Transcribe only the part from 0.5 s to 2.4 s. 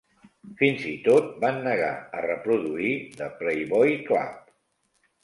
Fins i tot van negar a